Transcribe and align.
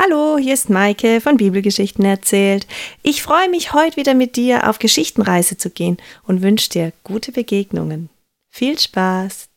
Hallo, 0.00 0.38
hier 0.38 0.54
ist 0.54 0.70
Maike 0.70 1.20
von 1.20 1.38
Bibelgeschichten 1.38 2.04
erzählt. 2.04 2.68
Ich 3.02 3.20
freue 3.20 3.48
mich, 3.50 3.72
heute 3.72 3.96
wieder 3.96 4.14
mit 4.14 4.36
dir 4.36 4.70
auf 4.70 4.78
Geschichtenreise 4.78 5.56
zu 5.56 5.70
gehen 5.70 5.96
und 6.22 6.40
wünsche 6.40 6.70
dir 6.70 6.92
gute 7.02 7.32
Begegnungen. 7.32 8.08
Viel 8.48 8.78
Spaß! 8.78 9.48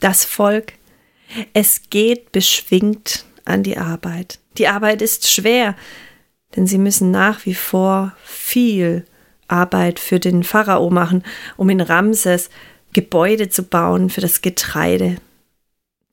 Das 0.00 0.24
Volk, 0.24 0.72
es 1.52 1.82
geht 1.90 2.32
beschwingt 2.32 3.26
an 3.44 3.62
die 3.62 3.76
Arbeit. 3.76 4.38
Die 4.56 4.68
Arbeit 4.68 5.02
ist 5.02 5.30
schwer, 5.30 5.76
denn 6.56 6.66
sie 6.66 6.78
müssen 6.78 7.10
nach 7.10 7.44
wie 7.44 7.54
vor 7.54 8.16
viel 8.24 9.04
Arbeit 9.48 10.00
für 10.00 10.18
den 10.18 10.44
Pharao 10.44 10.88
machen, 10.88 11.24
um 11.58 11.68
in 11.68 11.82
Ramses 11.82 12.48
Gebäude 12.94 13.50
zu 13.50 13.64
bauen 13.64 14.08
für 14.08 14.22
das 14.22 14.40
Getreide, 14.40 15.18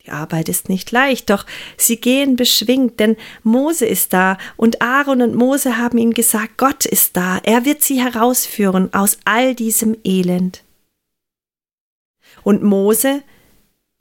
die 0.10 0.16
Arbeit 0.16 0.50
ist 0.50 0.70
nicht 0.70 0.91
leicht, 0.91 1.30
doch 1.30 1.46
sie 1.78 1.98
gehen 1.98 2.36
beschwingt, 2.36 3.00
denn 3.00 3.16
Mose 3.44 3.86
ist 3.86 4.13
da 4.13 4.38
und 4.58 4.82
Aaron 4.82 5.22
und 5.22 5.35
Mose 5.35 5.77
haben 5.77 5.98
ihm 5.98 6.13
gesagt, 6.13 6.58
Gott 6.58 6.85
ist 6.85 7.16
da, 7.16 7.40
er 7.44 7.66
wird 7.66 7.84
sie 7.84 8.02
herausführen 8.02 8.94
aus 8.94 9.20
all 9.26 9.54
diesem 9.54 9.95
Elend. 10.04 10.63
Und 12.44 12.63
Mose, 12.63 13.22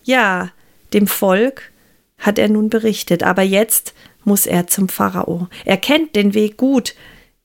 ja, 0.03 0.51
dem 0.95 1.07
Volk 1.07 1.73
hat 2.19 2.39
er 2.39 2.49
nun 2.49 2.71
berichtet, 2.71 3.23
aber 3.23 3.43
jetzt 3.43 3.95
muss 4.25 4.47
er 4.47 4.67
zum 4.67 4.89
Pharao. 4.89 5.49
Er 5.65 5.77
kennt 5.77 6.17
den 6.17 6.33
Weg 6.35 6.57
gut 6.57 6.95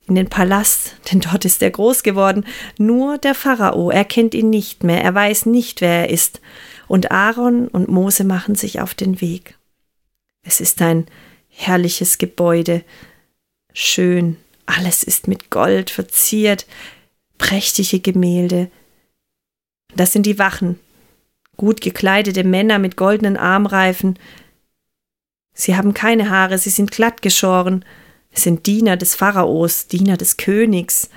in 0.08 0.16
den 0.16 0.30
Palast, 0.30 0.96
denn 1.12 1.20
dort 1.20 1.44
ist 1.44 1.62
er 1.62 1.72
groß 1.72 2.04
geworden. 2.04 2.46
Nur 2.78 3.18
der 3.18 3.36
Pharao, 3.36 3.90
er 3.90 4.06
kennt 4.06 4.34
ihn 4.34 4.50
nicht 4.50 4.84
mehr, 4.84 5.04
er 5.04 5.14
weiß 5.14 5.48
nicht, 5.48 5.82
wer 5.82 6.02
er 6.02 6.10
ist 6.10 6.40
und 6.88 7.12
Aaron 7.12 7.68
und 7.68 7.90
Mose 7.90 8.24
machen 8.24 8.56
sich 8.56 8.82
auf 8.82 8.94
den 8.94 9.22
Weg. 9.22 9.58
Es 10.44 10.60
ist 10.62 10.82
ein 10.82 11.08
herrliches 11.50 12.18
Gebäude, 12.18 12.84
schön, 13.74 14.38
alles 14.66 15.04
ist 15.04 15.28
mit 15.28 15.50
Gold 15.50 15.90
verziert, 15.90 16.66
prächtige 17.38 18.00
Gemälde. 18.00 18.70
Das 19.96 20.14
sind 20.14 20.26
die 20.26 20.40
Wachen, 20.40 20.80
gut 21.58 21.82
gekleidete 21.82 22.44
Männer 22.44 22.80
mit 22.80 22.98
goldenen 22.98 23.38
Armreifen. 23.38 24.18
Sie 25.54 25.76
haben 25.76 25.94
keine 25.94 26.30
Haare, 26.30 26.58
sie 26.58 26.72
sind 26.72 26.92
glatt 26.92 27.22
geschoren, 27.22 27.86
es 28.32 28.44
sind 28.44 28.66
Diener 28.66 28.98
des 28.98 29.14
Pharaos, 29.14 29.88
Diener 29.88 30.18
des 30.18 30.38
Königs. 30.38 31.10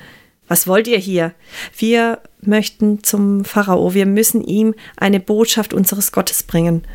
Was 0.48 0.66
wollt 0.66 0.86
ihr 0.86 0.98
hier? 0.98 1.34
Wir 1.76 2.20
möchten 2.40 3.02
zum 3.02 3.44
Pharao, 3.44 3.94
wir 3.94 4.06
müssen 4.06 4.42
ihm 4.44 4.74
eine 4.96 5.20
Botschaft 5.20 5.74
unseres 5.74 6.12
Gottes 6.12 6.42
bringen. 6.42 6.86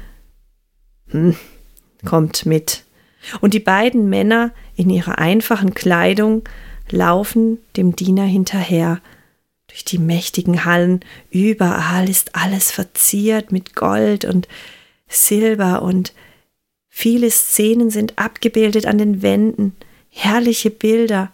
Hm, 1.10 1.36
kommt 2.06 2.46
mit. 2.46 2.86
Und 3.42 3.54
die 3.54 3.60
beiden 3.60 4.10
Männer 4.10 4.52
in 4.76 4.90
ihrer 4.90 5.20
einfachen 5.20 5.74
Kleidung 5.74 6.44
laufen 6.90 7.60
dem 7.78 7.96
Diener 7.96 8.26
hinterher. 8.26 9.02
Durch 9.68 9.86
die 9.86 10.00
mächtigen 10.00 10.66
Hallen, 10.66 11.02
überall 11.30 12.10
ist 12.10 12.36
alles 12.36 12.72
verziert 12.72 13.52
mit 13.52 13.76
Gold 13.76 14.26
und 14.26 14.48
Silber 15.08 15.82
und 15.82 16.14
viele 16.90 17.30
Szenen 17.32 17.90
sind 17.90 18.18
abgebildet 18.18 18.86
an 18.86 18.98
den 18.98 19.22
Wänden, 19.22 19.76
herrliche 20.10 20.72
Bilder, 20.72 21.32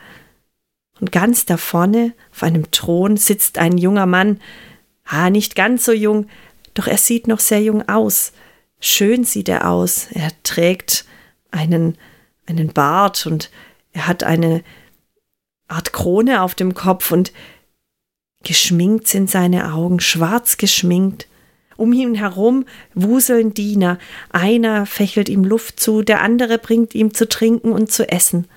und 1.00 1.12
ganz 1.12 1.46
da 1.46 1.58
vorne 1.58 2.14
auf 2.32 2.44
einem 2.44 2.72
Thron 2.72 3.18
sitzt 3.18 3.58
ein 3.58 3.78
junger 3.78 4.06
Mann, 4.06 4.40
ah, 5.06 5.30
nicht 5.30 5.56
ganz 5.56 5.86
so 5.86 5.92
jung, 5.92 6.28
doch 6.74 6.88
er 6.88 6.98
sieht 6.98 7.28
noch 7.28 7.40
sehr 7.40 7.62
jung 7.62 7.88
aus. 7.88 8.34
Schön 8.80 9.24
sieht 9.24 9.50
er 9.50 9.70
aus. 9.70 10.08
Er 10.12 10.32
trägt 10.44 11.06
einen, 11.52 11.98
einen 12.46 12.74
Bart 12.74 13.26
und 13.26 13.50
er 13.94 14.08
hat 14.08 14.24
eine 14.24 14.64
Art 15.68 15.92
Krone 15.94 16.44
auf 16.44 16.56
dem 16.56 16.74
Kopf 16.74 17.12
und 17.12 17.32
geschminkt 18.44 19.08
sind 19.08 19.30
seine 19.30 19.74
Augen, 19.74 20.00
schwarz 20.00 20.58
geschminkt. 20.58 21.28
Um 21.76 21.94
ihn 21.94 22.16
herum 22.16 22.66
wuseln 22.96 23.54
Diener. 23.54 24.00
Einer 24.30 24.86
fächelt 24.86 25.30
ihm 25.30 25.44
Luft 25.44 25.80
zu, 25.80 26.02
der 26.02 26.22
andere 26.22 26.58
bringt 26.58 26.96
ihm 26.96 27.14
zu 27.14 27.28
trinken 27.28 27.72
und 27.72 27.92
zu 27.92 28.10
essen. 28.10 28.48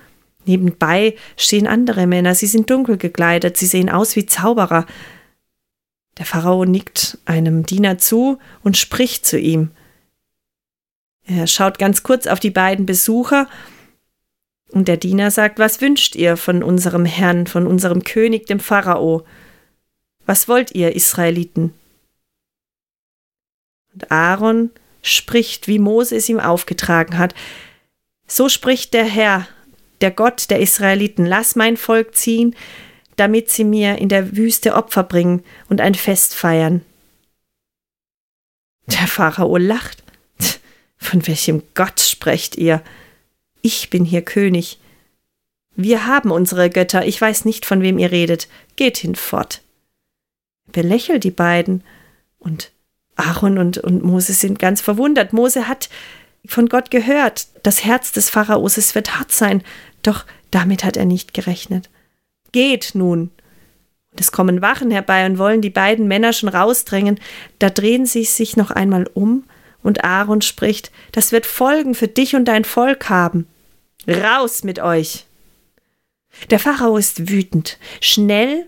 Nebenbei 0.45 1.15
stehen 1.37 1.67
andere 1.67 2.07
Männer, 2.07 2.35
sie 2.35 2.47
sind 2.47 2.69
dunkel 2.69 2.97
gekleidet, 2.97 3.57
sie 3.57 3.67
sehen 3.67 3.89
aus 3.89 4.15
wie 4.15 4.25
Zauberer. 4.25 4.85
Der 6.17 6.25
Pharao 6.25 6.65
nickt 6.65 7.19
einem 7.25 7.65
Diener 7.65 7.97
zu 7.97 8.39
und 8.63 8.77
spricht 8.77 9.25
zu 9.25 9.37
ihm. 9.37 9.71
Er 11.23 11.47
schaut 11.47 11.77
ganz 11.79 12.03
kurz 12.03 12.27
auf 12.27 12.39
die 12.39 12.49
beiden 12.49 12.85
Besucher 12.85 13.47
und 14.71 14.87
der 14.87 14.97
Diener 14.97 15.31
sagt, 15.31 15.59
was 15.59 15.81
wünscht 15.81 16.15
ihr 16.15 16.37
von 16.37 16.63
unserem 16.63 17.05
Herrn, 17.05 17.45
von 17.45 17.67
unserem 17.67 18.03
König, 18.03 18.47
dem 18.47 18.59
Pharao? 18.59 19.25
Was 20.25 20.47
wollt 20.47 20.73
ihr, 20.73 20.95
Israeliten? 20.95 21.73
Und 23.93 24.11
Aaron 24.11 24.71
spricht, 25.01 25.67
wie 25.67 25.79
Mose 25.79 26.15
es 26.15 26.29
ihm 26.29 26.39
aufgetragen 26.39 27.17
hat. 27.17 27.35
So 28.27 28.47
spricht 28.47 28.93
der 28.93 29.03
Herr, 29.03 29.47
der 30.01 30.11
Gott 30.11 30.49
der 30.49 30.59
Israeliten, 30.59 31.25
lass 31.25 31.55
mein 31.55 31.77
Volk 31.77 32.15
ziehen, 32.15 32.55
damit 33.15 33.49
sie 33.49 33.63
mir 33.63 33.97
in 33.97 34.09
der 34.09 34.35
Wüste 34.35 34.75
Opfer 34.75 35.03
bringen 35.03 35.43
und 35.69 35.81
ein 35.81 35.95
Fest 35.95 36.35
feiern. 36.35 36.81
Der 38.87 39.07
Pharao 39.07 39.57
lacht. 39.57 40.03
Von 40.97 41.25
welchem 41.27 41.63
Gott 41.73 41.99
sprecht 41.99 42.55
ihr? 42.57 42.81
Ich 43.61 43.89
bin 43.89 44.05
hier 44.05 44.21
König. 44.21 44.79
Wir 45.75 46.05
haben 46.05 46.31
unsere 46.31 46.69
Götter, 46.69 47.05
ich 47.05 47.19
weiß 47.19 47.45
nicht, 47.45 47.65
von 47.65 47.81
wem 47.81 47.97
ihr 47.97 48.11
redet. 48.11 48.47
Geht 48.75 48.97
hinfort. 48.97 49.61
Belächelt 50.71 51.23
die 51.23 51.31
beiden. 51.31 51.83
Und 52.39 52.71
Aaron 53.15 53.57
und, 53.57 53.77
und 53.77 54.03
Mose 54.03 54.33
sind 54.33 54.59
ganz 54.59 54.81
verwundert. 54.81 55.33
Mose 55.33 55.67
hat 55.67 55.89
von 56.45 56.67
Gott 56.69 56.91
gehört. 56.91 57.47
Das 57.63 57.83
Herz 57.83 58.11
des 58.11 58.29
Pharaos, 58.29 58.95
wird 58.95 59.17
hart 59.17 59.31
sein. 59.31 59.63
Doch 60.01 60.25
damit 60.49 60.83
hat 60.83 60.97
er 60.97 61.05
nicht 61.05 61.33
gerechnet. 61.33 61.89
Geht 62.51 62.91
nun! 62.93 63.31
Und 64.11 64.19
es 64.19 64.31
kommen 64.31 64.61
Wachen 64.61 64.91
herbei 64.91 65.25
und 65.25 65.37
wollen 65.37 65.61
die 65.61 65.69
beiden 65.69 66.07
Männer 66.07 66.33
schon 66.33 66.49
rausdrängen. 66.49 67.19
Da 67.59 67.69
drehen 67.69 68.05
sie 68.05 68.25
sich 68.25 68.57
noch 68.57 68.69
einmal 68.71 69.09
um 69.13 69.45
und 69.83 70.03
Aaron 70.03 70.41
spricht: 70.41 70.91
Das 71.13 71.31
wird 71.31 71.45
Folgen 71.45 71.95
für 71.95 72.09
dich 72.09 72.35
und 72.35 72.45
dein 72.45 72.65
Volk 72.65 73.09
haben. 73.09 73.47
Raus 74.07 74.63
mit 74.63 74.79
euch! 74.79 75.25
Der 76.49 76.59
Pharao 76.59 76.97
ist 76.97 77.29
wütend. 77.29 77.77
Schnell 77.99 78.67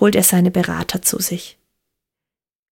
holt 0.00 0.14
er 0.14 0.22
seine 0.22 0.50
Berater 0.50 1.02
zu 1.02 1.18
sich. 1.20 1.57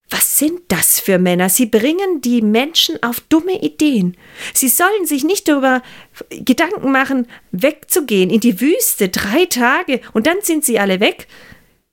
Was 0.08 0.38
sind 0.38 0.60
das 0.68 1.00
für 1.00 1.18
Männer? 1.18 1.48
Sie 1.48 1.66
bringen 1.66 2.20
die 2.20 2.40
Menschen 2.40 3.02
auf 3.02 3.20
dumme 3.20 3.60
Ideen. 3.60 4.16
Sie 4.54 4.68
sollen 4.68 5.04
sich 5.04 5.24
nicht 5.24 5.48
darüber 5.48 5.82
Gedanken 6.30 6.92
machen, 6.92 7.26
wegzugehen 7.50 8.30
in 8.30 8.40
die 8.40 8.60
Wüste 8.60 9.08
drei 9.08 9.46
Tage 9.46 10.00
und 10.12 10.26
dann 10.26 10.36
sind 10.42 10.64
sie 10.64 10.78
alle 10.78 11.00
weg. 11.00 11.26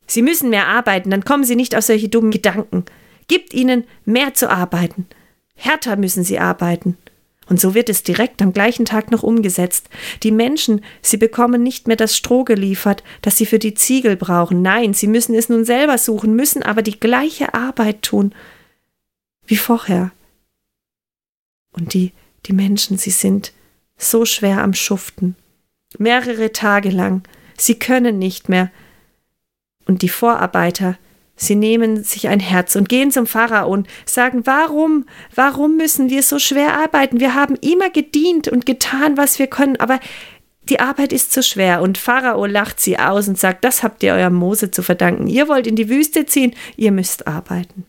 Sie 0.05 0.21
müssen 0.21 0.49
mehr 0.49 0.67
arbeiten, 0.67 1.09
dann 1.09 1.25
kommen 1.25 1.43
sie 1.43 1.55
nicht 1.55 1.75
auf 1.75 1.85
solche 1.85 2.09
dummen 2.09 2.29
Gedanken. 2.29 2.85
Gibt 3.27 3.53
ihnen 3.53 3.85
mehr 4.05 4.33
zu 4.33 4.49
arbeiten. 4.49 5.07
Härter 5.55 5.95
müssen 5.95 6.23
sie 6.23 6.37
arbeiten. 6.37 6.97
Und 7.49 7.59
so 7.59 7.73
wird 7.73 7.89
es 7.89 8.03
direkt 8.03 8.41
am 8.41 8.53
gleichen 8.53 8.85
Tag 8.85 9.11
noch 9.11 9.23
umgesetzt. 9.23 9.89
Die 10.23 10.31
Menschen, 10.31 10.81
sie 11.01 11.17
bekommen 11.17 11.61
nicht 11.61 11.87
mehr 11.87 11.97
das 11.97 12.15
Stroh 12.15 12.43
geliefert, 12.43 13.03
das 13.21 13.37
sie 13.37 13.45
für 13.45 13.59
die 13.59 13.73
Ziegel 13.73 14.15
brauchen. 14.15 14.61
Nein, 14.61 14.93
sie 14.93 15.07
müssen 15.07 15.35
es 15.35 15.49
nun 15.49 15.65
selber 15.65 15.97
suchen, 15.97 16.35
müssen 16.35 16.63
aber 16.63 16.81
die 16.81 16.99
gleiche 16.99 17.53
Arbeit 17.53 18.01
tun 18.01 18.33
wie 19.45 19.57
vorher. 19.57 20.11
Und 21.73 21.93
die, 21.93 22.13
die 22.45 22.53
Menschen, 22.53 22.97
sie 22.97 23.11
sind 23.11 23.51
so 23.97 24.25
schwer 24.25 24.61
am 24.61 24.73
Schuften. 24.73 25.35
Mehrere 25.97 26.51
Tage 26.51 26.89
lang. 26.89 27.23
Sie 27.57 27.75
können 27.77 28.19
nicht 28.19 28.49
mehr. 28.49 28.71
Und 29.85 30.01
die 30.01 30.09
Vorarbeiter, 30.09 30.97
Sie 31.35 31.55
nehmen 31.55 32.03
sich 32.03 32.27
ein 32.27 32.39
Herz 32.39 32.75
und 32.75 32.89
gehen 32.89 33.11
zum 33.11 33.25
Pharao 33.25 33.71
und 33.71 33.87
sagen, 34.05 34.45
warum, 34.45 35.05
warum 35.33 35.77
müssen 35.77 36.09
wir 36.09 36.21
so 36.21 36.37
schwer 36.37 36.77
arbeiten? 36.77 37.19
Wir 37.19 37.33
haben 37.33 37.55
immer 37.55 37.89
gedient 37.89 38.47
und 38.47 38.65
getan, 38.65 39.17
was 39.17 39.39
wir 39.39 39.47
können, 39.47 39.77
aber 39.77 39.99
die 40.69 40.79
Arbeit 40.79 41.11
ist 41.11 41.33
zu 41.33 41.43
schwer. 41.43 41.81
Und 41.81 41.97
Pharao 41.97 42.45
lacht 42.45 42.79
sie 42.79 42.99
aus 42.99 43.27
und 43.27 43.37
sagt, 43.37 43.65
das 43.65 43.83
habt 43.83 44.03
ihr 44.03 44.13
eurem 44.13 44.35
Mose 44.35 44.71
zu 44.71 44.83
verdanken. 44.83 45.27
Ihr 45.27 45.47
wollt 45.47 45.67
in 45.67 45.75
die 45.75 45.89
Wüste 45.89 46.25
ziehen, 46.25 46.55
ihr 46.77 46.91
müsst 46.91 47.27
arbeiten. 47.27 47.85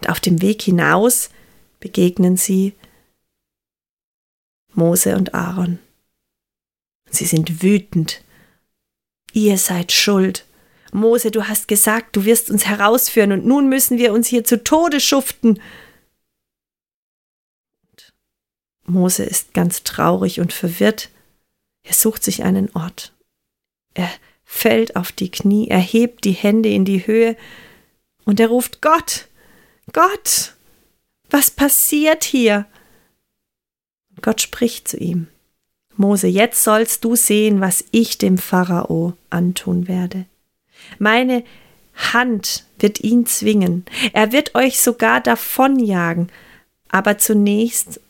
Und 0.00 0.10
auf 0.10 0.20
dem 0.20 0.42
Weg 0.42 0.62
hinaus 0.62 1.30
begegnen 1.80 2.36
sie 2.36 2.74
Mose 4.74 5.16
und 5.16 5.34
Aaron. 5.34 5.78
Sie 7.10 7.24
sind 7.24 7.62
wütend. 7.62 8.22
Ihr 9.32 9.58
seid 9.58 9.92
schuld. 9.92 10.44
Mose, 10.92 11.30
du 11.30 11.48
hast 11.48 11.68
gesagt, 11.68 12.16
du 12.16 12.24
wirst 12.24 12.50
uns 12.50 12.66
herausführen 12.66 13.32
und 13.32 13.46
nun 13.46 13.68
müssen 13.68 13.98
wir 13.98 14.12
uns 14.12 14.26
hier 14.26 14.44
zu 14.44 14.62
Tode 14.62 15.00
schuften. 15.00 15.60
Und 17.90 18.14
Mose 18.86 19.24
ist 19.24 19.54
ganz 19.54 19.82
traurig 19.82 20.40
und 20.40 20.52
verwirrt. 20.52 21.10
Er 21.82 21.94
sucht 21.94 22.24
sich 22.24 22.44
einen 22.44 22.70
Ort. 22.74 23.12
Er 23.94 24.10
fällt 24.44 24.96
auf 24.96 25.12
die 25.12 25.30
Knie, 25.30 25.68
er 25.68 25.80
hebt 25.80 26.24
die 26.24 26.32
Hände 26.32 26.70
in 26.70 26.84
die 26.84 27.06
Höhe 27.06 27.36
und 28.24 28.40
er 28.40 28.48
ruft 28.48 28.80
Gott, 28.80 29.28
Gott, 29.92 30.54
was 31.30 31.50
passiert 31.50 32.24
hier? 32.24 32.66
Gott 34.22 34.40
spricht 34.40 34.88
zu 34.88 34.96
ihm. 34.96 35.28
Mose, 35.96 36.28
jetzt 36.28 36.62
sollst 36.62 37.04
du 37.04 37.16
sehen, 37.16 37.60
was 37.60 37.84
ich 37.90 38.18
dem 38.18 38.38
Pharao 38.38 39.14
antun 39.30 39.88
werde. 39.88 40.26
Meine 40.98 41.44
Hand 41.94 42.64
wird 42.78 43.00
ihn 43.00 43.26
zwingen. 43.26 43.84
Er 44.12 44.32
wird 44.32 44.54
euch 44.54 44.80
sogar 44.80 45.20
davonjagen. 45.20 46.30
Aber 46.88 47.18
zunächst 47.18 48.00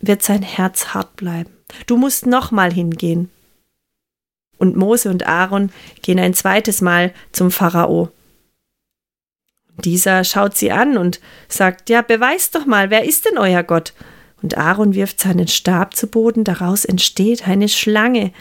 wird 0.00 0.22
sein 0.22 0.42
Herz 0.42 0.88
hart 0.88 1.16
bleiben. 1.16 1.50
Du 1.86 1.96
musst 1.96 2.26
nochmal 2.26 2.72
hingehen. 2.72 3.30
Und 4.58 4.76
Mose 4.76 5.10
und 5.10 5.26
Aaron 5.26 5.70
gehen 6.02 6.18
ein 6.18 6.34
zweites 6.34 6.80
Mal 6.80 7.12
zum 7.32 7.50
Pharao. 7.50 8.10
Dieser 9.84 10.24
schaut 10.24 10.56
sie 10.56 10.72
an 10.72 10.96
und 10.96 11.20
sagt, 11.48 11.90
ja, 11.90 12.00
beweist 12.00 12.54
doch 12.54 12.64
mal, 12.64 12.88
wer 12.88 13.04
ist 13.04 13.26
denn 13.26 13.36
euer 13.36 13.62
Gott? 13.62 13.92
Und 14.42 14.56
Aaron 14.56 14.94
wirft 14.94 15.20
seinen 15.20 15.48
Stab 15.48 15.94
zu 15.94 16.06
Boden, 16.06 16.44
daraus 16.44 16.84
entsteht 16.84 17.46
eine 17.46 17.68
Schlange. 17.68 18.32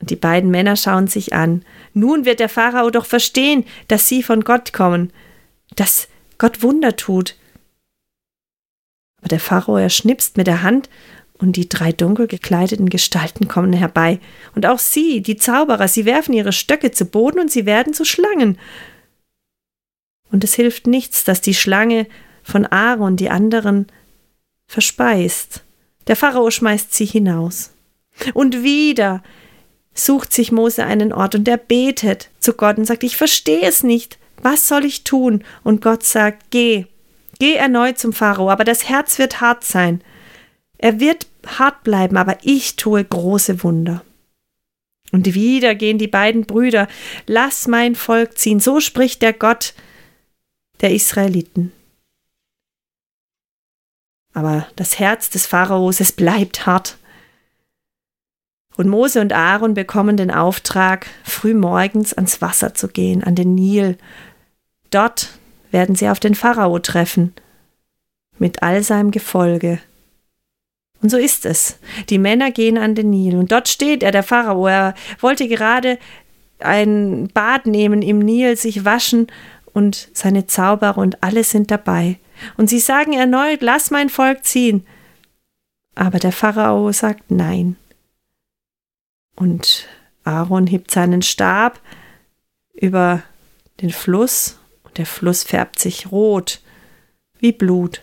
Und 0.00 0.10
die 0.10 0.16
beiden 0.16 0.50
Männer 0.50 0.76
schauen 0.76 1.06
sich 1.06 1.32
an. 1.32 1.64
Nun 1.94 2.24
wird 2.24 2.40
der 2.40 2.48
Pharao 2.48 2.90
doch 2.90 3.06
verstehen, 3.06 3.64
dass 3.88 4.08
sie 4.08 4.22
von 4.22 4.44
Gott 4.44 4.72
kommen, 4.72 5.12
dass 5.74 6.08
Gott 6.38 6.62
Wunder 6.62 6.96
tut. 6.96 7.36
Aber 9.18 9.28
der 9.28 9.40
Pharao, 9.40 9.76
er 9.76 9.90
schnipst 9.90 10.36
mit 10.36 10.46
der 10.46 10.62
Hand 10.62 10.90
und 11.38 11.56
die 11.56 11.68
drei 11.68 11.92
dunkel 11.92 12.26
gekleideten 12.26 12.88
Gestalten 12.88 13.48
kommen 13.48 13.72
herbei. 13.72 14.20
Und 14.54 14.66
auch 14.66 14.78
sie, 14.78 15.22
die 15.22 15.36
Zauberer, 15.36 15.88
sie 15.88 16.04
werfen 16.04 16.32
ihre 16.32 16.52
Stöcke 16.52 16.90
zu 16.90 17.06
Boden 17.06 17.40
und 17.40 17.50
sie 17.50 17.66
werden 17.66 17.94
zu 17.94 18.04
Schlangen. 18.04 18.58
Und 20.30 20.44
es 20.44 20.54
hilft 20.54 20.86
nichts, 20.86 21.24
dass 21.24 21.40
die 21.40 21.54
Schlange 21.54 22.06
von 22.42 22.66
Aaron 22.66 23.16
die 23.16 23.30
anderen 23.30 23.86
verspeist. 24.66 25.62
Der 26.06 26.16
Pharao 26.16 26.50
schmeißt 26.50 26.94
sie 26.94 27.06
hinaus. 27.06 27.72
Und 28.34 28.62
wieder 28.62 29.22
sucht 29.98 30.32
sich 30.32 30.52
Mose 30.52 30.84
einen 30.84 31.12
Ort 31.12 31.34
und 31.34 31.48
er 31.48 31.56
betet 31.56 32.30
zu 32.38 32.52
Gott 32.52 32.78
und 32.78 32.84
sagt, 32.84 33.02
ich 33.02 33.16
verstehe 33.16 33.62
es 33.62 33.82
nicht. 33.82 34.18
Was 34.42 34.68
soll 34.68 34.84
ich 34.84 35.04
tun? 35.04 35.42
Und 35.64 35.82
Gott 35.82 36.04
sagt, 36.04 36.50
geh, 36.50 36.86
geh 37.38 37.54
erneut 37.54 37.98
zum 37.98 38.12
Pharao, 38.12 38.50
aber 38.50 38.64
das 38.64 38.88
Herz 38.88 39.18
wird 39.18 39.40
hart 39.40 39.64
sein. 39.64 40.02
Er 40.78 41.00
wird 41.00 41.26
hart 41.46 41.82
bleiben, 41.84 42.16
aber 42.16 42.38
ich 42.42 42.76
tue 42.76 43.02
große 43.02 43.62
Wunder. 43.62 44.02
Und 45.12 45.32
wieder 45.34 45.74
gehen 45.74 45.98
die 45.98 46.08
beiden 46.08 46.44
Brüder, 46.44 46.88
lass 47.26 47.66
mein 47.66 47.94
Volk 47.94 48.36
ziehen, 48.38 48.60
so 48.60 48.80
spricht 48.80 49.22
der 49.22 49.32
Gott 49.32 49.74
der 50.80 50.92
Israeliten. 50.92 51.72
Aber 54.34 54.66
das 54.76 54.98
Herz 54.98 55.30
des 55.30 55.46
Pharaos, 55.46 56.00
es 56.00 56.12
bleibt 56.12 56.66
hart. 56.66 56.98
Und 58.76 58.88
Mose 58.88 59.20
und 59.20 59.32
Aaron 59.32 59.74
bekommen 59.74 60.16
den 60.16 60.30
Auftrag, 60.30 61.06
früh 61.24 61.54
morgens 61.54 62.12
ans 62.12 62.42
Wasser 62.42 62.74
zu 62.74 62.88
gehen, 62.88 63.24
an 63.24 63.34
den 63.34 63.54
Nil. 63.54 63.96
Dort 64.90 65.30
werden 65.70 65.94
sie 65.94 66.08
auf 66.08 66.20
den 66.20 66.34
Pharao 66.34 66.78
treffen, 66.78 67.32
mit 68.38 68.62
all 68.62 68.82
seinem 68.82 69.10
Gefolge. 69.10 69.80
Und 71.02 71.10
so 71.10 71.16
ist 71.16 71.46
es. 71.46 71.78
Die 72.10 72.18
Männer 72.18 72.50
gehen 72.50 72.78
an 72.78 72.94
den 72.94 73.10
Nil 73.10 73.36
und 73.36 73.52
dort 73.52 73.68
steht 73.68 74.02
er, 74.02 74.12
der 74.12 74.22
Pharao. 74.22 74.66
Er 74.66 74.94
wollte 75.20 75.48
gerade 75.48 75.98
ein 76.58 77.28
Bad 77.32 77.66
nehmen 77.66 78.02
im 78.02 78.18
Nil, 78.18 78.56
sich 78.56 78.84
waschen 78.84 79.26
und 79.72 80.08
seine 80.14 80.46
Zauberer 80.46 80.98
und 80.98 81.22
alle 81.22 81.44
sind 81.44 81.70
dabei. 81.70 82.18
Und 82.56 82.68
sie 82.68 82.80
sagen 82.80 83.12
erneut, 83.12 83.62
lass 83.62 83.90
mein 83.90 84.08
Volk 84.08 84.44
ziehen. 84.44 84.86
Aber 85.94 86.18
der 86.18 86.32
Pharao 86.32 86.92
sagt 86.92 87.30
nein. 87.30 87.76
Und 89.36 89.86
Aaron 90.24 90.66
hebt 90.66 90.90
seinen 90.90 91.22
Stab 91.22 91.80
über 92.74 93.22
den 93.80 93.90
Fluss 93.90 94.58
und 94.82 94.98
der 94.98 95.06
Fluss 95.06 95.44
färbt 95.44 95.78
sich 95.78 96.10
rot 96.10 96.60
wie 97.38 97.52
Blut. 97.52 98.02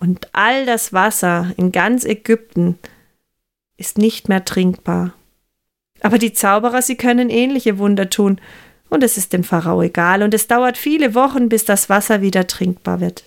Und 0.00 0.28
all 0.32 0.66
das 0.66 0.92
Wasser 0.92 1.52
in 1.56 1.70
ganz 1.70 2.04
Ägypten 2.04 2.78
ist 3.76 3.98
nicht 3.98 4.28
mehr 4.28 4.44
trinkbar. 4.44 5.14
Aber 6.00 6.18
die 6.18 6.32
Zauberer, 6.32 6.82
sie 6.82 6.96
können 6.96 7.30
ähnliche 7.30 7.78
Wunder 7.78 8.10
tun, 8.10 8.40
und 8.90 9.02
es 9.02 9.16
ist 9.16 9.32
dem 9.32 9.42
Pharao 9.42 9.82
egal, 9.82 10.22
und 10.22 10.34
es 10.34 10.46
dauert 10.46 10.76
viele 10.76 11.14
Wochen, 11.14 11.48
bis 11.48 11.64
das 11.64 11.88
Wasser 11.88 12.20
wieder 12.20 12.46
trinkbar 12.46 13.00
wird. 13.00 13.24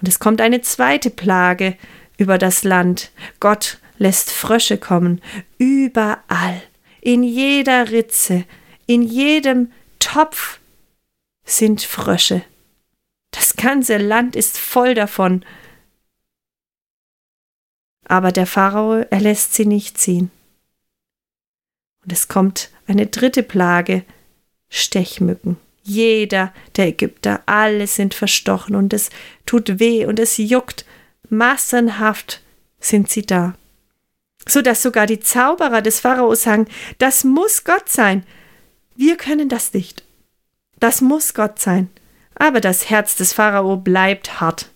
Und 0.00 0.08
es 0.08 0.18
kommt 0.18 0.40
eine 0.40 0.60
zweite 0.60 1.10
Plage 1.10 1.76
über 2.18 2.36
das 2.36 2.64
Land. 2.64 3.12
Gott 3.38 3.78
lässt 4.02 4.30
Frösche 4.32 4.78
kommen, 4.78 5.22
überall, 5.58 6.60
in 7.00 7.22
jeder 7.22 7.90
Ritze, 7.90 8.44
in 8.86 9.02
jedem 9.02 9.72
Topf 10.00 10.58
sind 11.44 11.82
Frösche. 11.82 12.42
Das 13.30 13.56
ganze 13.56 13.98
Land 13.98 14.36
ist 14.36 14.58
voll 14.58 14.94
davon. 14.94 15.44
Aber 18.04 18.32
der 18.32 18.46
Pharao, 18.46 19.04
er 19.08 19.20
lässt 19.20 19.54
sie 19.54 19.66
nicht 19.66 19.98
ziehen. 19.98 20.30
Und 22.02 22.12
es 22.12 22.26
kommt 22.26 22.70
eine 22.86 23.06
dritte 23.06 23.44
Plage, 23.44 24.04
Stechmücken. 24.68 25.56
Jeder 25.84 26.52
der 26.76 26.88
Ägypter, 26.88 27.42
alle 27.46 27.86
sind 27.86 28.14
verstochen 28.14 28.74
und 28.74 28.92
es 28.92 29.10
tut 29.46 29.78
weh 29.78 30.06
und 30.06 30.18
es 30.18 30.36
juckt. 30.36 30.84
Massenhaft 31.28 32.42
sind 32.80 33.08
sie 33.08 33.22
da 33.22 33.54
so 34.48 34.62
dass 34.62 34.82
sogar 34.82 35.06
die 35.06 35.20
Zauberer 35.20 35.82
des 35.82 36.00
Pharaos 36.00 36.42
sagen, 36.42 36.66
das 36.98 37.24
muss 37.24 37.64
Gott 37.64 37.88
sein. 37.88 38.24
Wir 38.96 39.16
können 39.16 39.48
das 39.48 39.72
nicht. 39.72 40.04
Das 40.80 41.00
muss 41.00 41.34
Gott 41.34 41.58
sein. 41.58 41.90
Aber 42.34 42.60
das 42.60 42.90
Herz 42.90 43.16
des 43.16 43.32
Pharao 43.32 43.76
bleibt 43.76 44.40
hart. 44.40 44.70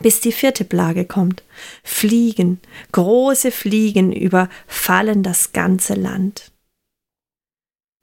Bis 0.00 0.20
die 0.20 0.32
vierte 0.32 0.64
Plage 0.64 1.04
kommt. 1.04 1.42
Fliegen, 1.82 2.60
große 2.92 3.50
Fliegen 3.50 4.12
überfallen 4.12 5.22
das 5.22 5.52
ganze 5.52 5.94
Land. 5.94 6.50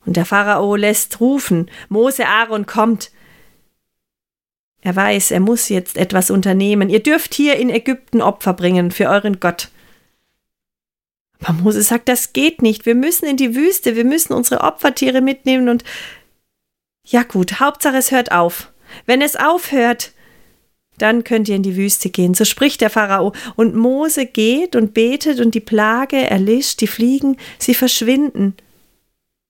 Und 0.05 0.15
der 0.17 0.25
Pharao 0.25 0.75
lässt 0.75 1.19
rufen, 1.19 1.69
Mose 1.89 2.27
Aaron 2.27 2.65
kommt. 2.65 3.11
Er 4.81 4.95
weiß, 4.95 5.31
er 5.31 5.39
muss 5.39 5.69
jetzt 5.69 5.97
etwas 5.97 6.31
unternehmen. 6.31 6.89
Ihr 6.89 7.03
dürft 7.03 7.33
hier 7.33 7.57
in 7.57 7.69
Ägypten 7.69 8.21
Opfer 8.21 8.53
bringen 8.53 8.91
für 8.91 9.09
euren 9.09 9.39
Gott. 9.39 9.69
Aber 11.43 11.53
Mose 11.53 11.81
sagt, 11.81 12.07
das 12.07 12.33
geht 12.33 12.61
nicht. 12.61 12.85
Wir 12.85 12.95
müssen 12.95 13.25
in 13.25 13.37
die 13.37 13.55
Wüste, 13.55 13.95
wir 13.95 14.05
müssen 14.05 14.33
unsere 14.33 14.61
Opfertiere 14.61 15.21
mitnehmen 15.21 15.69
und 15.69 15.83
ja 17.03 17.23
gut, 17.23 17.59
Hauptsache 17.59 17.97
es 17.97 18.11
hört 18.11 18.31
auf. 18.31 18.71
Wenn 19.05 19.21
es 19.21 19.35
aufhört, 19.35 20.11
dann 20.97 21.23
könnt 21.23 21.49
ihr 21.49 21.55
in 21.55 21.63
die 21.63 21.75
Wüste 21.75 22.09
gehen. 22.09 22.35
So 22.35 22.45
spricht 22.45 22.81
der 22.81 22.91
Pharao. 22.91 23.33
Und 23.55 23.75
Mose 23.75 24.27
geht 24.27 24.75
und 24.75 24.93
betet 24.93 25.39
und 25.39 25.55
die 25.55 25.59
Plage 25.59 26.17
erlischt, 26.17 26.81
die 26.81 26.87
Fliegen, 26.87 27.37
sie 27.57 27.73
verschwinden. 27.73 28.55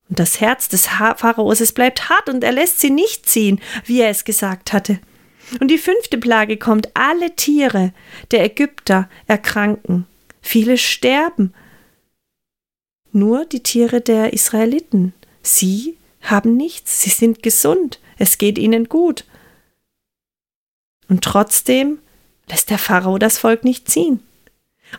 Und 0.10 0.20
das 0.20 0.40
Herz 0.40 0.70
des 0.70 0.88
Pharaos, 0.88 1.60
es 1.60 1.74
bleibt 1.74 2.10
hart 2.10 2.30
und 2.30 2.44
er 2.44 2.52
lässt 2.52 2.80
sie 2.80 2.90
nicht 2.90 3.28
ziehen, 3.28 3.60
wie 3.86 4.02
er 4.02 4.10
es 4.10 4.24
gesagt 4.24 4.72
hatte. 4.72 5.00
Und 5.60 5.70
die 5.70 5.78
fünfte 5.78 6.18
Plage 6.18 6.56
kommt, 6.56 6.90
alle 6.94 7.36
Tiere 7.36 7.92
der 8.32 8.46
Ägypter 8.46 9.10
erkranken. 9.28 10.06
Viele 10.42 10.78
sterben 10.78 11.54
nur 13.14 13.46
die 13.46 13.64
Tiere 13.64 14.02
der 14.02 14.34
Israeliten. 14.34 15.14
Sie 15.42 15.98
haben 16.22 16.56
nichts, 16.56 17.02
sie 17.02 17.10
sind 17.10 17.44
gesund, 17.44 18.00
es 18.18 18.38
geht 18.38 18.58
ihnen 18.58 18.88
gut. 18.90 19.26
Und 21.08 21.24
trotzdem 21.24 22.00
lässt 22.50 22.70
der 22.70 22.78
Pharao 22.78 23.18
das 23.18 23.38
Volk 23.38 23.64
nicht 23.64 23.90
ziehen. 23.90 24.22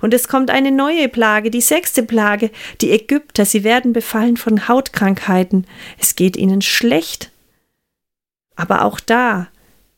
Und 0.01 0.15
es 0.15 0.27
kommt 0.27 0.51
eine 0.51 0.71
neue 0.71 1.09
Plage, 1.09 1.51
die 1.51 1.61
sechste 1.61 2.03
Plage. 2.03 2.51
Die 2.81 2.91
Ägypter, 2.91 3.45
sie 3.45 3.63
werden 3.63 3.93
befallen 3.93 4.37
von 4.37 4.69
Hautkrankheiten. 4.69 5.67
Es 5.99 6.17
geht 6.17 6.37
ihnen 6.37 6.63
schlecht. 6.63 7.31
Aber 8.57 8.85
auch 8.85 9.01
da 9.01 9.49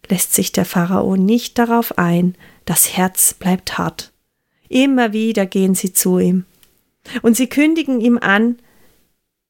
lässt 0.09 0.35
sich 0.35 0.52
der 0.52 0.64
Pharao 0.64 1.16
nicht 1.16 1.59
darauf 1.59 1.97
ein. 1.99 2.35
Das 2.64 2.97
Herz 2.97 3.35
bleibt 3.35 3.78
hart. 3.78 4.12
Immer 4.68 5.12
wieder 5.12 5.47
gehen 5.47 5.75
sie 5.75 5.92
zu 5.92 6.18
ihm. 6.18 6.44
Und 7.23 7.37
sie 7.37 7.49
kündigen 7.49 8.00
ihm 8.00 8.18
an, 8.18 8.58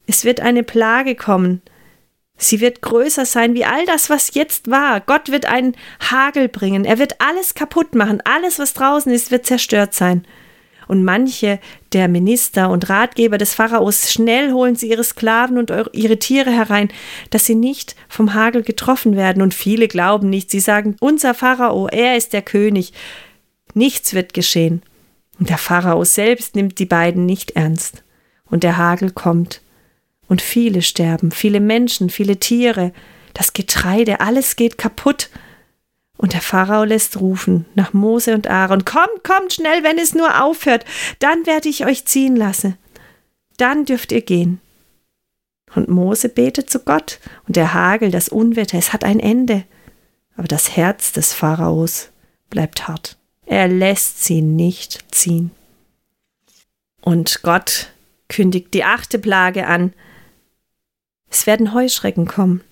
es 0.06 0.24
wird 0.24 0.40
eine 0.40 0.62
Plage 0.62 1.14
kommen, 1.14 1.62
Sie 2.36 2.60
wird 2.60 2.82
größer 2.82 3.26
sein 3.26 3.54
wie 3.54 3.64
all 3.64 3.86
das, 3.86 4.10
was 4.10 4.34
jetzt 4.34 4.70
war. 4.70 5.00
Gott 5.00 5.30
wird 5.30 5.46
einen 5.46 5.76
Hagel 6.00 6.48
bringen. 6.48 6.84
Er 6.84 6.98
wird 6.98 7.20
alles 7.20 7.54
kaputt 7.54 7.94
machen. 7.94 8.20
Alles, 8.24 8.58
was 8.58 8.74
draußen 8.74 9.12
ist, 9.12 9.30
wird 9.30 9.46
zerstört 9.46 9.94
sein. 9.94 10.26
Und 10.86 11.04
manche 11.04 11.60
der 11.92 12.08
Minister 12.08 12.68
und 12.68 12.90
Ratgeber 12.90 13.38
des 13.38 13.54
Pharaos, 13.54 14.12
schnell 14.12 14.52
holen 14.52 14.76
sie 14.76 14.90
ihre 14.90 15.04
Sklaven 15.04 15.56
und 15.56 15.72
ihre 15.92 16.18
Tiere 16.18 16.50
herein, 16.50 16.88
dass 17.30 17.46
sie 17.46 17.54
nicht 17.54 17.96
vom 18.08 18.34
Hagel 18.34 18.62
getroffen 18.62 19.16
werden. 19.16 19.40
Und 19.40 19.54
viele 19.54 19.88
glauben 19.88 20.28
nicht. 20.28 20.50
Sie 20.50 20.60
sagen, 20.60 20.96
unser 21.00 21.34
Pharao, 21.34 21.86
er 21.86 22.16
ist 22.16 22.32
der 22.32 22.42
König. 22.42 22.92
Nichts 23.74 24.12
wird 24.12 24.34
geschehen. 24.34 24.82
Und 25.38 25.50
der 25.50 25.58
Pharao 25.58 26.04
selbst 26.04 26.54
nimmt 26.54 26.78
die 26.78 26.86
beiden 26.86 27.26
nicht 27.26 27.52
ernst. 27.52 28.04
Und 28.44 28.62
der 28.62 28.76
Hagel 28.76 29.10
kommt 29.10 29.60
und 30.28 30.42
viele 30.42 30.82
sterben, 30.82 31.30
viele 31.30 31.60
Menschen, 31.60 32.10
viele 32.10 32.38
Tiere, 32.38 32.92
das 33.34 33.52
Getreide, 33.52 34.20
alles 34.20 34.56
geht 34.56 34.78
kaputt. 34.78 35.30
Und 36.16 36.32
der 36.32 36.40
Pharao 36.40 36.84
lässt 36.84 37.20
rufen 37.20 37.66
nach 37.74 37.92
Mose 37.92 38.34
und 38.34 38.46
Aaron: 38.46 38.84
Kommt, 38.84 39.24
kommt 39.24 39.52
schnell, 39.52 39.82
wenn 39.82 39.98
es 39.98 40.14
nur 40.14 40.42
aufhört, 40.42 40.84
dann 41.18 41.44
werde 41.46 41.68
ich 41.68 41.84
euch 41.84 42.04
ziehen 42.04 42.36
lassen. 42.36 42.76
Dann 43.56 43.84
dürft 43.84 44.12
ihr 44.12 44.22
gehen. 44.22 44.60
Und 45.74 45.88
Mose 45.88 46.28
betet 46.28 46.70
zu 46.70 46.78
Gott, 46.80 47.18
und 47.48 47.56
der 47.56 47.74
Hagel, 47.74 48.12
das 48.12 48.28
Unwetter, 48.28 48.78
es 48.78 48.92
hat 48.92 49.02
ein 49.04 49.18
Ende. 49.18 49.64
Aber 50.36 50.46
das 50.46 50.76
Herz 50.76 51.12
des 51.12 51.32
Pharaos 51.32 52.10
bleibt 52.48 52.86
hart. 52.86 53.18
Er 53.46 53.68
lässt 53.68 54.24
sie 54.24 54.40
nicht 54.40 55.04
ziehen. 55.14 55.50
Und 57.00 57.42
Gott 57.42 57.92
kündigt 58.28 58.72
die 58.72 58.84
achte 58.84 59.18
Plage 59.18 59.66
an, 59.66 59.92
es 61.30 61.46
werden 61.46 61.74
Heuschrecken 61.74 62.26
kommen, 62.26 62.62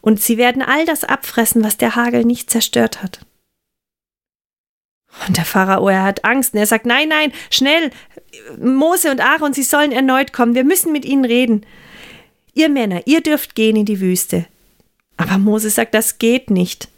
und 0.00 0.20
sie 0.20 0.38
werden 0.38 0.62
all 0.62 0.86
das 0.86 1.04
abfressen, 1.04 1.64
was 1.64 1.76
der 1.76 1.96
Hagel 1.96 2.24
nicht 2.24 2.50
zerstört 2.50 3.02
hat. 3.02 3.20
Und 5.26 5.36
der 5.36 5.44
Pharao, 5.44 5.88
er 5.88 6.02
hat 6.02 6.24
Angst 6.24 6.54
und 6.54 6.60
er 6.60 6.66
sagt, 6.66 6.86
nein, 6.86 7.08
nein, 7.08 7.32
schnell, 7.50 7.90
Mose 8.58 9.10
und 9.10 9.20
Aaron, 9.20 9.52
sie 9.52 9.62
sollen 9.62 9.92
erneut 9.92 10.32
kommen, 10.32 10.54
wir 10.54 10.64
müssen 10.64 10.92
mit 10.92 11.04
ihnen 11.04 11.24
reden. 11.24 11.66
Ihr 12.52 12.68
Männer, 12.68 13.06
ihr 13.06 13.20
dürft 13.20 13.54
gehen 13.54 13.76
in 13.76 13.86
die 13.86 14.00
Wüste. 14.00 14.46
Aber 15.16 15.38
Mose 15.38 15.70
sagt, 15.70 15.94
das 15.94 16.18
geht 16.18 16.50
nicht. 16.50 16.88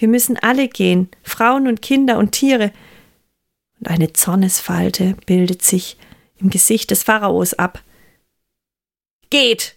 Wir 0.00 0.08
müssen 0.08 0.38
alle 0.38 0.66
gehen, 0.66 1.10
Frauen 1.22 1.68
und 1.68 1.82
Kinder 1.82 2.16
und 2.16 2.32
Tiere. 2.32 2.72
Und 3.78 3.88
eine 3.88 4.14
Zornesfalte 4.14 5.14
bildet 5.26 5.60
sich 5.60 5.98
im 6.38 6.48
Gesicht 6.48 6.90
des 6.90 7.02
Pharaos 7.02 7.52
ab. 7.52 7.84
Geht, 9.28 9.76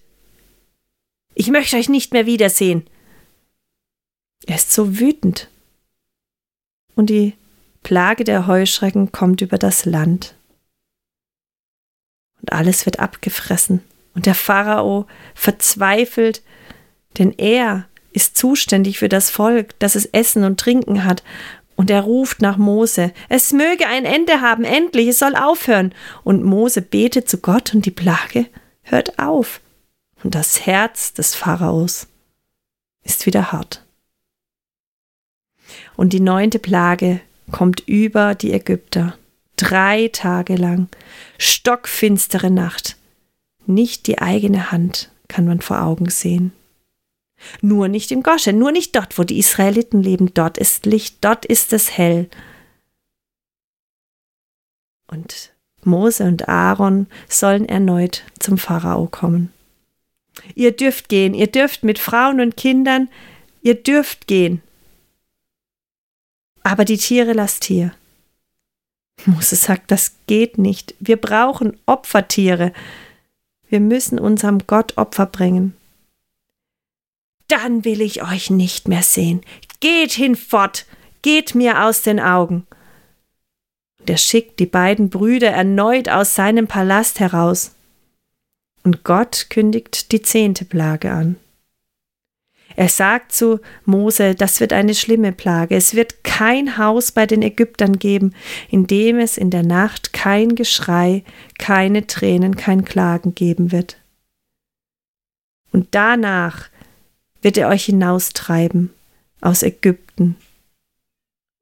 ich 1.36 1.50
möchte 1.50 1.76
euch 1.76 1.90
nicht 1.90 2.14
mehr 2.14 2.26
wiedersehen. 2.26 2.88
Er 4.46 4.56
ist 4.56 4.72
so 4.72 4.98
wütend. 4.98 5.50
Und 6.96 7.10
die 7.10 7.34
Plage 7.82 8.24
der 8.24 8.48
Heuschrecken 8.48 9.12
kommt 9.12 9.42
über 9.42 9.58
das 9.58 9.84
Land. 9.84 10.36
Und 12.40 12.54
alles 12.54 12.86
wird 12.86 13.00
abgefressen. 13.00 13.84
Und 14.16 14.26
der 14.26 14.36
Pharao 14.36 15.06
verzweifelt, 15.36 16.44
denn 17.18 17.34
er 17.38 17.90
ist 18.14 18.38
zuständig 18.38 19.00
für 19.00 19.10
das 19.10 19.30
Volk, 19.30 19.78
dass 19.80 19.96
es 19.96 20.06
Essen 20.06 20.44
und 20.44 20.60
Trinken 20.60 21.04
hat. 21.04 21.24
Und 21.76 21.90
er 21.90 22.02
ruft 22.02 22.42
nach 22.42 22.58
Mose, 22.58 23.12
es 23.30 23.52
möge 23.52 23.88
ein 23.88 24.06
Ende 24.06 24.42
haben, 24.42 24.64
endlich, 24.64 25.08
es 25.08 25.20
soll 25.20 25.36
aufhören. 25.36 25.94
Und 26.24 26.44
Mose 26.44 26.82
betet 26.82 27.28
zu 27.28 27.40
Gott 27.40 27.74
und 27.74 27.86
die 27.86 27.92
Plage 27.92 28.46
hört 28.84 29.18
auf 29.18 29.60
und 30.24 30.36
das 30.36 30.66
Herz 30.66 31.14
des 31.14 31.36
Pharaos 31.36 32.08
ist 33.04 33.26
wieder 33.26 33.52
hart. 33.52 33.84
Und 35.96 36.14
die 36.14 36.20
neunte 36.20 36.60
Plage 36.60 37.20
kommt 37.52 37.82
über 37.88 38.36
die 38.36 38.54
Ägypter. 38.54 39.18
Drei 39.56 40.10
Tage 40.12 40.56
lang, 40.56 40.88
stockfinstere 41.38 42.50
Nacht. 42.50 42.98
Nicht 43.66 44.08
die 44.08 44.20
eigene 44.20 44.72
Hand 44.72 45.12
kann 45.28 45.46
man 45.46 45.62
vor 45.62 45.82
Augen 45.82 46.10
sehen. 46.10 46.54
Nur 47.62 47.88
nicht 47.88 48.12
im 48.12 48.24
Goshen, 48.24 48.58
nur 48.58 48.72
nicht 48.72 48.96
dort, 48.96 49.18
wo 49.18 49.24
die 49.24 49.40
Israeliten 49.40 50.02
leben. 50.02 50.34
Dort 50.34 50.58
ist 50.58 50.86
Licht, 50.86 51.18
dort 51.22 51.46
ist 51.46 51.74
es 51.74 51.98
hell. 51.98 52.30
Und 55.08 55.52
Mose 55.84 56.24
und 56.24 56.48
Aaron 56.50 57.08
sollen 57.28 57.68
erneut 57.68 58.24
zum 58.40 58.58
Pharao 58.58 59.08
kommen. 59.08 59.52
Ihr 60.56 60.72
dürft 60.72 61.10
gehen, 61.10 61.34
ihr 61.34 61.48
dürft 61.48 61.84
mit 61.84 62.00
Frauen 62.00 62.40
und 62.40 62.58
Kindern, 62.58 63.10
ihr 63.62 63.76
dürft 63.76 64.28
gehen. 64.28 64.62
Aber 66.64 66.86
die 66.86 66.98
Tiere 66.98 67.34
lasst 67.34 67.66
hier. 67.66 67.94
Mose 69.26 69.56
sagt, 69.56 69.92
das 69.92 70.16
geht 70.28 70.58
nicht. 70.58 70.96
Wir 71.00 71.18
brauchen 71.18 71.78
Opfertiere. 71.86 72.74
Wir 73.68 73.80
müssen 73.80 74.20
unserem 74.20 74.60
Gott 74.66 74.98
Opfer 74.98 75.26
bringen. 75.26 75.76
Dann 77.54 77.86
will 77.86 78.02
ich 78.02 78.24
euch 78.24 78.50
nicht 78.50 78.88
mehr 78.88 79.04
sehen. 79.04 79.42
Geht 79.80 80.14
hinfort, 80.14 80.88
geht 81.22 81.54
mir 81.54 81.84
aus 81.84 82.02
den 82.02 82.20
Augen. 82.20 82.66
Und 84.00 84.10
er 84.10 84.18
schickt 84.18 84.60
die 84.60 84.66
beiden 84.66 85.12
Brüder 85.12 85.52
erneut 85.52 86.10
aus 86.10 86.34
seinem 86.34 86.66
Palast 86.66 87.20
heraus. 87.20 87.76
Und 88.84 89.04
Gott 89.04 89.52
kündigt 89.52 90.12
die 90.12 90.24
zehnte 90.24 90.66
Plage 90.66 91.12
an. 91.12 91.36
Er 92.76 92.90
sagt 92.90 93.34
zu 93.34 93.60
Mose, 93.86 94.34
das 94.34 94.60
wird 94.60 94.74
eine 94.74 94.96
schlimme 94.96 95.32
Plage. 95.32 95.76
Es 95.76 95.94
wird 95.94 96.24
kein 96.24 96.80
Haus 96.80 97.12
bei 97.12 97.28
den 97.28 97.44
Ägyptern 97.44 98.00
geben, 98.00 98.34
in 98.72 98.88
dem 98.88 99.20
es 99.20 99.38
in 99.38 99.52
der 99.52 99.64
Nacht 99.64 100.12
kein 100.12 100.56
Geschrei, 100.56 101.24
keine 101.60 102.08
Tränen, 102.08 102.56
kein 102.56 102.84
Klagen 102.84 103.36
geben 103.36 103.72
wird. 103.72 103.98
Und 105.72 105.90
danach 105.92 106.70
wird 107.44 107.58
er 107.58 107.70
euch 107.70 107.86
hinaustreiben 107.86 108.92
aus 109.42 109.64
Ägypten, 109.64 110.36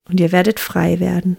und 0.09 0.19
ihr 0.19 0.31
werdet 0.31 0.59
frei 0.59 0.99
werden. 0.99 1.37